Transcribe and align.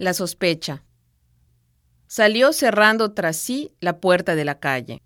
La 0.00 0.14
sospecha. 0.14 0.82
Salió 2.06 2.54
cerrando 2.54 3.12
tras 3.12 3.36
sí 3.36 3.74
la 3.80 4.00
puerta 4.00 4.34
de 4.34 4.46
la 4.46 4.58
calle. 4.58 5.02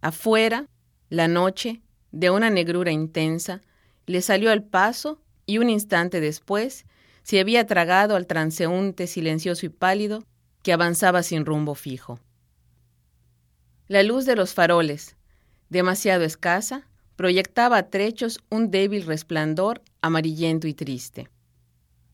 Afuera, 0.00 0.66
la 1.10 1.28
noche, 1.28 1.82
de 2.10 2.30
una 2.30 2.48
negrura 2.48 2.90
intensa, 2.90 3.60
le 4.06 4.22
salió 4.22 4.50
al 4.50 4.64
paso 4.64 5.20
y 5.44 5.58
un 5.58 5.68
instante 5.68 6.22
después 6.22 6.86
se 7.22 7.38
había 7.38 7.66
tragado 7.66 8.16
al 8.16 8.26
transeúnte 8.26 9.06
silencioso 9.08 9.66
y 9.66 9.68
pálido 9.68 10.24
que 10.62 10.72
avanzaba 10.72 11.22
sin 11.22 11.44
rumbo 11.44 11.74
fijo. 11.74 12.18
La 13.88 14.02
luz 14.02 14.24
de 14.24 14.36
los 14.36 14.54
faroles, 14.54 15.16
demasiado 15.68 16.24
escasa, 16.24 16.88
proyectaba 17.14 17.76
a 17.76 17.90
trechos 17.90 18.40
un 18.48 18.70
débil 18.70 19.04
resplandor 19.04 19.82
amarillento 20.00 20.66
y 20.66 20.72
triste. 20.72 21.28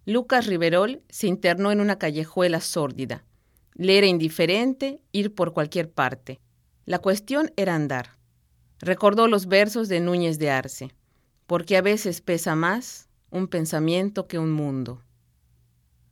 Lucas 0.09 0.47
Riverol 0.47 1.03
se 1.09 1.27
internó 1.27 1.73
en 1.73 1.81
una 1.81 1.99
callejuela 1.99 2.61
sórdida. 2.61 3.25
Le 3.75 3.99
era 3.99 4.07
indiferente 4.07 5.01
ir 5.11 5.35
por 5.35 5.53
cualquier 5.53 5.91
parte. 5.91 6.39
La 6.85 7.01
cuestión 7.01 7.53
era 7.57 7.75
andar. 7.75 8.17
Recordó 8.79 9.27
los 9.27 9.47
versos 9.47 9.89
de 9.89 9.99
Núñez 9.99 10.39
de 10.39 10.51
Arce, 10.51 10.95
porque 11.49 11.77
a 11.77 11.83
veces 11.83 12.21
pesa 12.21 12.55
más 12.55 13.09
un 13.31 13.49
pensamiento 13.49 14.29
que 14.29 14.39
un 14.39 14.53
mundo. 14.53 15.03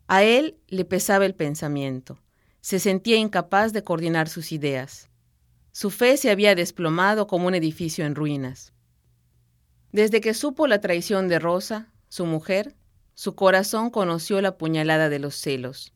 A 0.09 0.25
él 0.25 0.59
le 0.67 0.85
pesaba 0.85 1.25
el 1.25 1.37
pensamiento. 1.37 2.19
Se 2.61 2.81
sentía 2.81 3.17
incapaz 3.17 3.73
de 3.73 3.85
coordinar 3.85 4.29
sus 4.29 4.51
ideas. 4.51 5.09
Su 5.71 5.91
fe 5.91 6.17
se 6.17 6.33
había 6.33 6.57
desplomado 6.57 7.29
como 7.29 7.47
un 7.47 7.55
edificio 7.55 8.05
en 8.05 8.17
ruinas. 8.17 8.73
Desde 9.93 10.21
que 10.21 10.35
supo 10.35 10.67
la 10.67 10.81
traición 10.81 11.29
de 11.29 11.39
Rosa, 11.39 11.93
su 12.09 12.27
mujer, 12.27 12.75
su 13.15 13.35
corazón 13.35 13.91
conoció 13.91 14.41
la 14.41 14.59
puñalada 14.59 15.09
de 15.09 15.19
los 15.19 15.37
celos. 15.37 15.93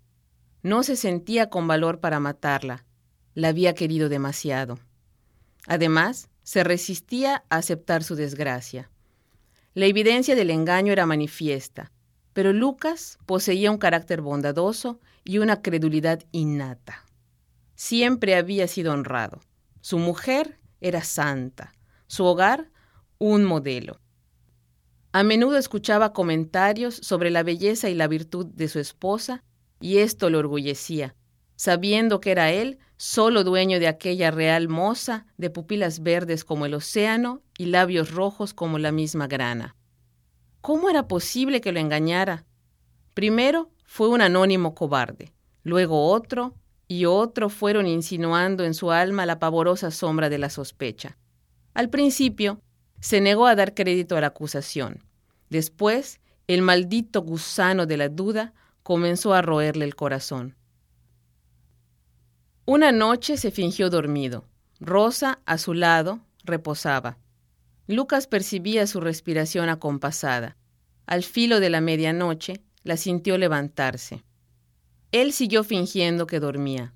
No 0.62 0.82
se 0.82 0.96
sentía 0.96 1.50
con 1.50 1.66
valor 1.66 2.00
para 2.00 2.20
matarla. 2.20 2.84
La 3.34 3.48
había 3.48 3.74
querido 3.74 4.08
demasiado. 4.08 4.78
Además, 5.66 6.30
se 6.42 6.64
resistía 6.64 7.44
a 7.50 7.56
aceptar 7.56 8.02
su 8.02 8.14
desgracia. 8.14 8.90
La 9.74 9.86
evidencia 9.86 10.34
del 10.34 10.50
engaño 10.50 10.92
era 10.92 11.06
manifiesta, 11.06 11.92
pero 12.32 12.52
Lucas 12.52 13.18
poseía 13.26 13.70
un 13.70 13.78
carácter 13.78 14.20
bondadoso 14.20 15.00
y 15.24 15.38
una 15.38 15.60
credulidad 15.60 16.24
innata. 16.32 17.04
Siempre 17.74 18.34
había 18.34 18.66
sido 18.66 18.92
honrado. 18.92 19.40
Su 19.80 19.98
mujer 19.98 20.58
era 20.80 21.02
santa, 21.04 21.74
su 22.06 22.24
hogar 22.24 22.70
un 23.18 23.44
modelo. 23.44 24.00
A 25.18 25.24
menudo 25.24 25.58
escuchaba 25.58 26.12
comentarios 26.12 26.94
sobre 26.94 27.32
la 27.32 27.42
belleza 27.42 27.88
y 27.90 27.94
la 27.96 28.06
virtud 28.06 28.46
de 28.46 28.68
su 28.68 28.78
esposa, 28.78 29.42
y 29.80 29.98
esto 29.98 30.30
lo 30.30 30.38
orgullecía, 30.38 31.16
sabiendo 31.56 32.20
que 32.20 32.30
era 32.30 32.52
él 32.52 32.78
solo 32.98 33.42
dueño 33.42 33.80
de 33.80 33.88
aquella 33.88 34.30
real 34.30 34.68
moza 34.68 35.26
de 35.36 35.50
pupilas 35.50 36.04
verdes 36.04 36.44
como 36.44 36.66
el 36.66 36.74
océano 36.74 37.42
y 37.58 37.66
labios 37.66 38.12
rojos 38.12 38.54
como 38.54 38.78
la 38.78 38.92
misma 38.92 39.26
grana. 39.26 39.74
¿Cómo 40.60 40.88
era 40.88 41.08
posible 41.08 41.60
que 41.60 41.72
lo 41.72 41.80
engañara? 41.80 42.44
Primero 43.12 43.72
fue 43.82 44.06
un 44.06 44.20
anónimo 44.20 44.76
cobarde, 44.76 45.32
luego 45.64 46.12
otro 46.12 46.54
y 46.86 47.06
otro 47.06 47.48
fueron 47.48 47.88
insinuando 47.88 48.64
en 48.64 48.72
su 48.72 48.92
alma 48.92 49.26
la 49.26 49.40
pavorosa 49.40 49.90
sombra 49.90 50.28
de 50.28 50.38
la 50.38 50.48
sospecha. 50.48 51.18
Al 51.74 51.90
principio 51.90 52.62
se 53.00 53.20
negó 53.20 53.48
a 53.48 53.56
dar 53.56 53.74
crédito 53.74 54.16
a 54.16 54.20
la 54.20 54.28
acusación. 54.28 55.07
Después, 55.50 56.20
el 56.46 56.62
maldito 56.62 57.22
gusano 57.22 57.86
de 57.86 57.96
la 57.96 58.08
duda 58.08 58.54
comenzó 58.82 59.34
a 59.34 59.42
roerle 59.42 59.84
el 59.84 59.94
corazón. 59.94 60.56
Una 62.64 62.92
noche 62.92 63.36
se 63.36 63.50
fingió 63.50 63.90
dormido. 63.90 64.44
Rosa, 64.80 65.40
a 65.46 65.58
su 65.58 65.74
lado, 65.74 66.20
reposaba. 66.44 67.18
Lucas 67.86 68.26
percibía 68.26 68.86
su 68.86 69.00
respiración 69.00 69.68
acompasada. 69.68 70.56
Al 71.06 71.22
filo 71.22 71.60
de 71.60 71.70
la 71.70 71.80
medianoche, 71.80 72.60
la 72.82 72.96
sintió 72.96 73.38
levantarse. 73.38 74.22
Él 75.12 75.32
siguió 75.32 75.64
fingiendo 75.64 76.26
que 76.26 76.40
dormía. 76.40 76.92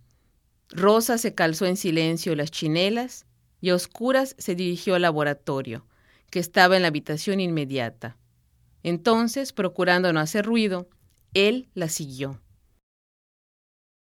Rosa 0.69 1.17
se 1.17 1.35
calzó 1.35 1.67
en 1.67 1.77
silencio 1.77 2.37
las 2.37 2.51
chinelas 2.51 3.27
y 3.61 3.71
a 3.71 3.75
oscuras 3.75 4.35
se 4.39 4.55
dirigió 4.55 4.95
al 4.95 5.03
laboratorio, 5.03 5.87
que 6.31 6.39
estaba 6.39 6.77
en 6.77 6.83
la 6.83 6.89
habitación 6.89 7.41
inmediata. 7.41 8.17
Entonces, 8.83 9.53
procurando 9.53 10.13
no 10.13 10.21
hacer 10.21 10.45
ruido, 10.45 10.89
él 11.35 11.69
la 11.75 11.89
siguió. 11.89 12.41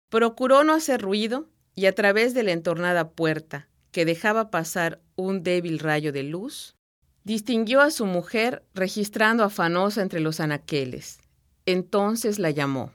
Procuró 0.09 0.63
no 0.63 0.73
hacer 0.73 1.01
ruido 1.01 1.49
y 1.75 1.85
a 1.85 1.95
través 1.95 2.33
de 2.33 2.43
la 2.43 2.51
entornada 2.51 3.11
puerta, 3.11 3.69
que 3.91 4.05
dejaba 4.05 4.51
pasar 4.51 5.01
un 5.15 5.43
débil 5.43 5.79
rayo 5.79 6.11
de 6.11 6.23
luz, 6.23 6.75
distinguió 7.23 7.81
a 7.81 7.91
su 7.91 8.05
mujer 8.05 8.63
registrando 8.73 9.43
afanosa 9.43 10.01
entre 10.01 10.19
los 10.19 10.39
anaqueles. 10.39 11.19
Entonces 11.65 12.39
la 12.39 12.51
llamó. 12.51 12.91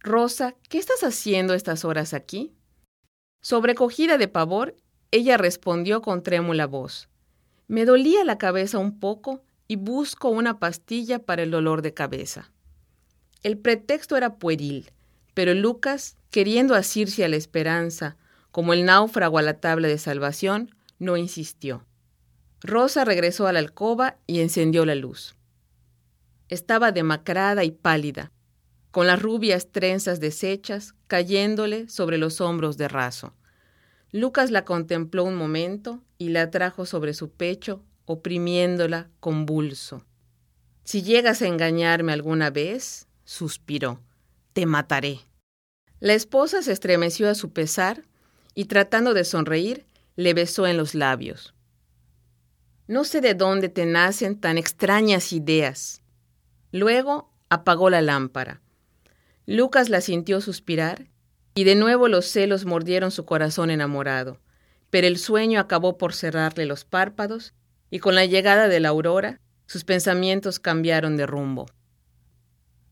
Rosa, 0.00 0.54
¿qué 0.68 0.78
estás 0.78 1.02
haciendo 1.02 1.54
estas 1.54 1.84
horas 1.84 2.12
aquí? 2.12 2.52
Sobrecogida 3.40 4.18
de 4.18 4.28
pavor, 4.28 4.76
ella 5.10 5.36
respondió 5.36 6.02
con 6.02 6.22
trémula 6.22 6.66
voz. 6.66 7.08
Me 7.68 7.84
dolía 7.84 8.24
la 8.24 8.36
cabeza 8.36 8.78
un 8.78 8.98
poco 8.98 9.42
y 9.68 9.76
busco 9.76 10.28
una 10.28 10.58
pastilla 10.58 11.18
para 11.18 11.42
el 11.42 11.50
dolor 11.50 11.82
de 11.82 11.94
cabeza. 11.94 12.50
El 13.42 13.58
pretexto 13.58 14.16
era 14.16 14.36
pueril, 14.36 14.90
pero 15.34 15.54
Lucas, 15.54 16.16
queriendo 16.30 16.74
asirse 16.74 17.24
a 17.24 17.28
la 17.28 17.36
esperanza, 17.36 18.16
como 18.50 18.72
el 18.72 18.84
náufrago 18.84 19.38
a 19.38 19.42
la 19.42 19.60
tabla 19.60 19.88
de 19.88 19.98
salvación, 19.98 20.74
no 20.98 21.16
insistió. 21.16 21.84
Rosa 22.60 23.04
regresó 23.04 23.46
a 23.46 23.52
la 23.52 23.58
alcoba 23.58 24.16
y 24.26 24.40
encendió 24.40 24.86
la 24.86 24.94
luz. 24.94 25.34
Estaba 26.48 26.92
demacrada 26.92 27.64
y 27.64 27.72
pálida, 27.72 28.32
con 28.90 29.06
las 29.06 29.20
rubias 29.20 29.72
trenzas 29.72 30.20
deshechas 30.20 30.94
cayéndole 31.08 31.88
sobre 31.88 32.16
los 32.16 32.40
hombros 32.40 32.76
de 32.76 32.88
raso. 32.88 33.34
Lucas 34.12 34.52
la 34.52 34.64
contempló 34.64 35.24
un 35.24 35.34
momento 35.34 36.00
y 36.16 36.28
la 36.28 36.50
trajo 36.50 36.86
sobre 36.86 37.12
su 37.12 37.30
pecho, 37.30 37.82
oprimiéndola 38.06 39.08
convulso. 39.20 40.04
Si 40.84 41.02
llegas 41.02 41.42
a 41.42 41.46
engañarme 41.46 42.12
alguna 42.12 42.50
vez, 42.50 43.06
suspiró, 43.24 44.00
te 44.52 44.66
mataré. 44.66 45.20
La 46.00 46.14
esposa 46.14 46.62
se 46.62 46.72
estremeció 46.72 47.30
a 47.30 47.34
su 47.34 47.52
pesar 47.52 48.04
y 48.54 48.66
tratando 48.66 49.14
de 49.14 49.24
sonreír, 49.24 49.86
le 50.16 50.34
besó 50.34 50.66
en 50.66 50.76
los 50.76 50.94
labios. 50.94 51.54
No 52.86 53.04
sé 53.04 53.20
de 53.20 53.34
dónde 53.34 53.68
te 53.68 53.86
nacen 53.86 54.38
tan 54.38 54.58
extrañas 54.58 55.32
ideas. 55.32 56.02
Luego 56.70 57.32
apagó 57.48 57.88
la 57.88 58.02
lámpara. 58.02 58.60
Lucas 59.46 59.88
la 59.88 60.00
sintió 60.00 60.40
suspirar 60.40 61.06
y 61.54 61.64
de 61.64 61.74
nuevo 61.74 62.08
los 62.08 62.26
celos 62.26 62.64
mordieron 62.66 63.10
su 63.10 63.24
corazón 63.24 63.70
enamorado, 63.70 64.38
pero 64.90 65.06
el 65.06 65.18
sueño 65.18 65.60
acabó 65.60 65.96
por 65.96 66.12
cerrarle 66.12 66.66
los 66.66 66.84
párpados 66.84 67.54
y 67.94 68.00
con 68.00 68.16
la 68.16 68.26
llegada 68.26 68.66
de 68.66 68.80
la 68.80 68.88
aurora 68.88 69.40
sus 69.66 69.84
pensamientos 69.84 70.58
cambiaron 70.58 71.16
de 71.16 71.26
rumbo. 71.26 71.66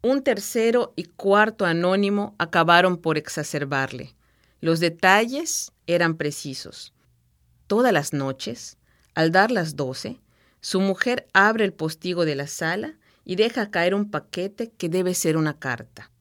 Un 0.00 0.22
tercero 0.22 0.92
y 0.94 1.06
cuarto 1.06 1.66
anónimo 1.66 2.36
acabaron 2.38 2.96
por 2.96 3.18
exacerbarle. 3.18 4.14
Los 4.60 4.78
detalles 4.78 5.72
eran 5.88 6.16
precisos. 6.16 6.94
Todas 7.66 7.92
las 7.92 8.12
noches, 8.12 8.78
al 9.16 9.32
dar 9.32 9.50
las 9.50 9.74
doce, 9.74 10.20
su 10.60 10.80
mujer 10.80 11.26
abre 11.32 11.64
el 11.64 11.72
postigo 11.72 12.24
de 12.24 12.36
la 12.36 12.46
sala 12.46 12.94
y 13.24 13.34
deja 13.34 13.72
caer 13.72 13.96
un 13.96 14.08
paquete 14.08 14.70
que 14.70 14.88
debe 14.88 15.14
ser 15.14 15.36
una 15.36 15.58
carta. 15.58 16.12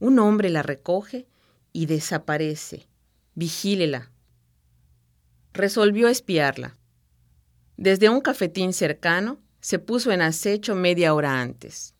Un 0.00 0.18
hombre 0.18 0.50
la 0.50 0.64
recoge 0.64 1.28
y 1.72 1.86
desaparece. 1.86 2.88
Vigílela. 3.36 4.10
Resolvió 5.52 6.08
espiarla. 6.08 6.76
Desde 7.76 8.08
un 8.08 8.20
cafetín 8.20 8.72
cercano, 8.72 9.40
se 9.60 9.78
puso 9.78 10.12
en 10.12 10.22
acecho 10.22 10.74
media 10.74 11.14
hora 11.14 11.40
antes. 11.40 11.94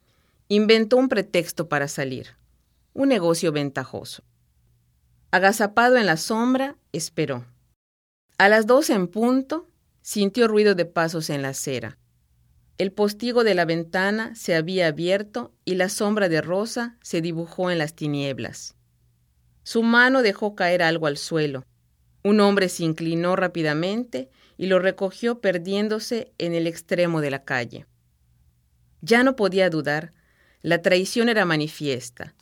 Inventó 0.49 0.97
un 0.97 1.09
pretexto 1.09 1.69
para 1.69 1.89
salir. 1.89 2.37
Un 2.93 3.09
negocio 3.09 3.51
ventajoso. 3.53 4.23
Agazapado 5.31 5.97
en 5.97 6.07
la 6.07 6.17
sombra, 6.17 6.77
esperó. 6.93 7.45
A 8.39 8.49
las 8.49 8.67
doce 8.67 8.93
en 8.93 9.09
punto, 9.09 9.69
sintió 10.03 10.47
ruido 10.47 10.75
de 10.75 10.85
pasos 10.85 11.31
en 11.31 11.43
la 11.43 11.49
acera. 11.49 11.99
El 12.77 12.93
postigo 12.93 13.43
de 13.45 13.55
la 13.55 13.65
ventana 13.65 14.35
se 14.35 14.55
había 14.55 14.89
abierto 14.89 15.53
y 15.65 15.77
la 15.77 15.89
sombra 15.89 16.29
de 16.29 16.41
Rosa 16.41 16.99
se 17.03 17.21
dibujó 17.21 17.71
en 17.71 17.79
las 17.79 17.95
tinieblas. 17.95 18.75
Su 19.63 19.83
mano 19.83 20.23
dejó 20.23 20.55
caer 20.55 20.83
algo 20.83 21.07
al 21.07 21.17
suelo. 21.17 21.65
Un 22.23 22.41
hombre 22.41 22.69
se 22.69 22.85
inclinó 22.85 23.37
rápidamente 23.37 24.29
y 24.57 24.67
lo 24.67 24.79
recogió 24.79 25.41
perdiéndose 25.41 26.33
en 26.39 26.55
el 26.55 26.67
extremo 26.67 27.21
de 27.21 27.31
la 27.31 27.45
calle. 27.45 27.87
Ya 29.01 29.23
no 29.23 29.37
podía 29.37 29.71
dudar, 29.71 30.13
la 30.63 30.81
traición 30.81 31.29
era 31.29 31.45
manifiesta. 31.45 32.35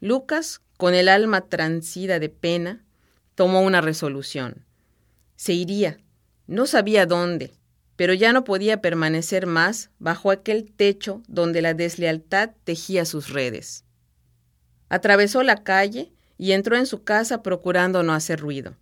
Lucas, 0.00 0.60
con 0.76 0.94
el 0.94 1.08
alma 1.08 1.42
transida 1.42 2.18
de 2.18 2.28
pena, 2.28 2.84
tomó 3.34 3.62
una 3.62 3.80
resolución. 3.80 4.64
Se 5.36 5.52
iría. 5.52 5.98
No 6.46 6.66
sabía 6.66 7.06
dónde, 7.06 7.52
pero 7.96 8.12
ya 8.12 8.32
no 8.32 8.44
podía 8.44 8.80
permanecer 8.80 9.46
más 9.46 9.90
bajo 9.98 10.30
aquel 10.30 10.72
techo 10.72 11.22
donde 11.28 11.62
la 11.62 11.74
deslealtad 11.74 12.50
tejía 12.64 13.04
sus 13.04 13.28
redes. 13.28 13.84
Atravesó 14.88 15.42
la 15.42 15.62
calle 15.62 16.10
y 16.38 16.52
entró 16.52 16.76
en 16.76 16.86
su 16.86 17.04
casa 17.04 17.42
procurando 17.42 18.02
no 18.02 18.14
hacer 18.14 18.40
ruido. 18.40 18.74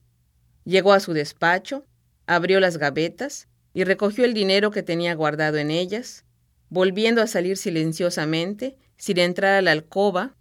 Llegó 0.64 0.92
a 0.92 1.00
su 1.00 1.12
despacho, 1.12 1.84
abrió 2.28 2.60
las 2.60 2.76
gavetas 2.76 3.48
y 3.74 3.82
recogió 3.84 4.24
el 4.24 4.34
dinero 4.34 4.70
que 4.70 4.82
tenía 4.84 5.14
guardado 5.14 5.56
en 5.56 5.70
ellas, 5.70 6.24
volviendo 6.68 7.22
a 7.22 7.26
salir 7.26 7.56
silenciosamente, 7.56 8.76
sin 8.98 9.18
entrar 9.18 9.54
a 9.54 9.62
la 9.62 9.72
alcoba, 9.72 10.36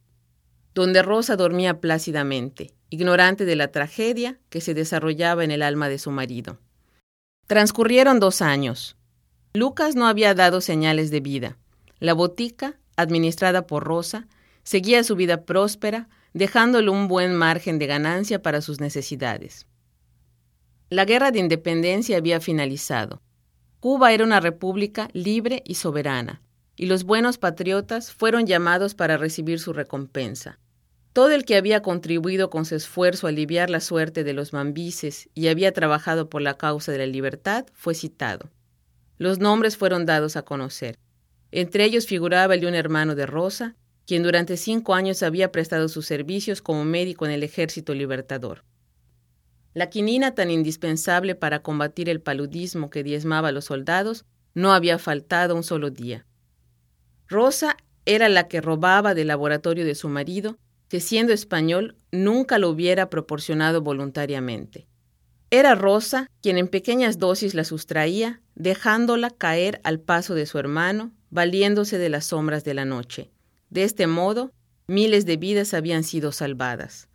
donde 0.76 1.02
Rosa 1.02 1.38
dormía 1.38 1.80
plácidamente, 1.80 2.74
ignorante 2.90 3.46
de 3.46 3.56
la 3.56 3.72
tragedia 3.72 4.38
que 4.50 4.62
se 4.62 4.74
desarrollaba 4.74 5.44
en 5.44 5.52
el 5.52 5.62
alma 5.64 5.88
de 5.88 5.98
su 5.98 6.12
marido. 6.12 6.60
Transcurrieron 7.48 8.20
dos 8.20 8.42
años. 8.42 8.98
Lucas 9.54 9.96
no 9.96 10.08
había 10.08 10.34
dado 10.34 10.60
señales 10.60 11.10
de 11.10 11.22
vida. 11.22 11.58
La 12.00 12.14
botica, 12.14 12.78
administrada 12.98 13.66
por 13.66 13.86
Rosa, 13.86 14.28
seguía 14.64 15.06
su 15.06 15.16
vida 15.16 15.46
próspera, 15.46 16.10
dejándole 16.34 16.90
un 16.90 17.08
buen 17.08 17.34
margen 17.34 17.80
de 17.80 17.88
ganancia 17.88 18.42
para 18.42 18.62
sus 18.62 18.82
necesidades. 18.82 19.66
La 20.90 21.04
guerra 21.04 21.32
de 21.32 21.40
independencia 21.40 22.16
había 22.16 22.40
finalizado. 22.40 23.22
Cuba 23.82 24.14
era 24.14 24.24
una 24.24 24.40
república 24.40 25.10
libre 25.12 25.62
y 25.66 25.76
soberana, 25.76 26.42
y 26.78 26.86
los 26.86 27.04
buenos 27.04 27.38
patriotas 27.38 28.14
fueron 28.14 28.48
llamados 28.48 28.96
para 28.96 29.18
recibir 29.18 29.60
su 29.60 29.74
recompensa. 29.74 30.60
Todo 31.12 31.32
el 31.32 31.44
que 31.44 31.58
había 31.58 31.82
contribuido 31.82 32.50
con 32.50 32.64
su 32.64 32.76
esfuerzo 32.76 33.28
a 33.28 33.32
aliviar 33.32 33.70
la 33.70 33.82
suerte 33.82 34.24
de 34.24 34.32
los 34.32 34.54
mambises 34.54 35.30
y 35.34 35.50
había 35.50 35.74
trabajado 35.74 36.30
por 36.30 36.42
la 36.42 36.58
causa 36.58 36.94
de 36.94 37.00
la 37.00 37.06
libertad 37.06 37.66
fue 37.74 37.94
citado. 37.94 38.50
Los 39.18 39.40
nombres 39.40 39.76
fueron 39.76 40.06
dados 40.06 40.38
a 40.38 40.44
conocer. 40.44 41.00
Entre 41.52 41.84
ellos 41.84 42.08
figuraba 42.08 42.54
el 42.54 42.62
de 42.62 42.68
un 42.68 42.76
hermano 42.76 43.14
de 43.14 43.26
Rosa, 43.26 43.76
quien 44.06 44.24
durante 44.24 44.56
cinco 44.56 44.94
años 44.94 45.22
había 45.22 45.52
prestado 45.52 45.90
sus 45.90 46.06
servicios 46.06 46.62
como 46.62 46.86
médico 46.86 47.26
en 47.26 47.32
el 47.32 47.44
ejército 47.44 47.94
libertador. 47.94 48.64
La 49.78 49.92
quinina 49.92 50.34
tan 50.34 50.50
indispensable 50.50 51.36
para 51.36 51.62
combatir 51.62 52.10
el 52.10 52.20
paludismo 52.20 52.90
que 52.90 53.04
diezmaba 53.04 53.50
a 53.50 53.52
los 53.52 53.66
soldados 53.66 54.26
no 54.56 54.74
había 54.74 54.98
faltado 54.98 55.56
un 55.56 55.62
solo 55.62 55.92
día. 55.92 56.26
Rosa 57.28 57.78
era 58.04 58.28
la 58.28 58.48
que 58.48 58.60
robaba 58.60 59.14
del 59.14 59.28
laboratorio 59.28 59.86
de 59.86 59.94
su 59.94 60.10
marido 60.10 60.58
que 60.90 61.00
siendo 61.00 61.32
español 61.32 61.96
nunca 62.12 62.58
lo 62.58 62.70
hubiera 62.70 63.12
proporcionado 63.12 63.84
voluntariamente. 63.84 64.88
Era 65.52 65.76
Rosa 65.76 66.32
quien 66.42 66.58
en 66.58 66.70
pequeñas 66.70 67.20
dosis 67.20 67.54
la 67.54 67.64
sustraía, 67.64 68.42
dejándola 68.56 69.30
caer 69.30 69.80
al 69.84 70.00
paso 70.00 70.34
de 70.34 70.48
su 70.48 70.58
hermano, 70.58 71.12
valiéndose 71.30 72.00
de 72.00 72.10
las 72.10 72.26
sombras 72.26 72.64
de 72.64 72.74
la 72.74 72.86
noche. 72.86 73.30
De 73.70 73.84
este 73.84 74.08
modo, 74.08 74.52
miles 74.88 75.28
de 75.28 75.38
vidas 75.38 75.76
habían 75.76 76.04
sido 76.04 76.32
salvadas. 76.32 77.10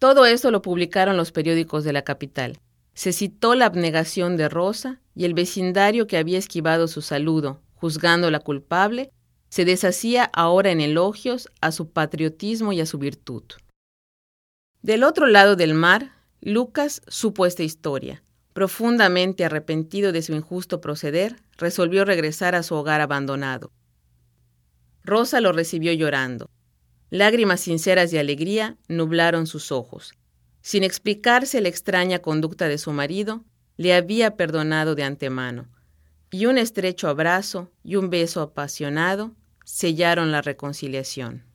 Todo 0.00 0.24
esto 0.24 0.50
lo 0.50 0.62
publicaron 0.62 1.18
los 1.18 1.30
periódicos 1.30 1.84
de 1.84 1.92
la 1.92 2.00
capital. 2.00 2.58
Se 2.94 3.12
citó 3.12 3.54
la 3.54 3.66
abnegación 3.66 4.38
de 4.38 4.48
Rosa 4.48 4.98
y 5.14 5.26
el 5.26 5.34
vecindario 5.34 6.06
que 6.06 6.16
había 6.16 6.38
esquivado 6.38 6.88
su 6.88 7.02
saludo, 7.02 7.60
juzgándola 7.74 8.40
culpable, 8.40 9.12
se 9.50 9.66
deshacía 9.66 10.24
ahora 10.24 10.70
en 10.70 10.80
elogios 10.80 11.50
a 11.60 11.70
su 11.70 11.90
patriotismo 11.90 12.72
y 12.72 12.80
a 12.80 12.86
su 12.86 12.96
virtud. 12.96 13.42
Del 14.80 15.04
otro 15.04 15.26
lado 15.26 15.54
del 15.54 15.74
mar, 15.74 16.12
Lucas 16.40 17.02
supo 17.06 17.44
esta 17.44 17.62
historia. 17.62 18.22
Profundamente 18.54 19.44
arrepentido 19.44 20.12
de 20.12 20.22
su 20.22 20.32
injusto 20.32 20.80
proceder, 20.80 21.36
resolvió 21.58 22.06
regresar 22.06 22.54
a 22.54 22.62
su 22.62 22.74
hogar 22.74 23.02
abandonado. 23.02 23.70
Rosa 25.04 25.42
lo 25.42 25.52
recibió 25.52 25.92
llorando. 25.92 26.48
Lágrimas 27.10 27.60
sinceras 27.60 28.10
de 28.10 28.20
alegría 28.20 28.76
nublaron 28.88 29.46
sus 29.46 29.72
ojos. 29.72 30.14
Sin 30.62 30.84
explicarse 30.84 31.60
la 31.60 31.68
extraña 31.68 32.20
conducta 32.20 32.68
de 32.68 32.78
su 32.78 32.92
marido, 32.92 33.44
le 33.76 33.94
había 33.94 34.36
perdonado 34.36 34.94
de 34.94 35.02
antemano, 35.02 35.68
y 36.30 36.46
un 36.46 36.58
estrecho 36.58 37.08
abrazo 37.08 37.70
y 37.82 37.96
un 37.96 38.10
beso 38.10 38.40
apasionado 38.40 39.34
sellaron 39.64 40.30
la 40.30 40.42
reconciliación. 40.42 41.49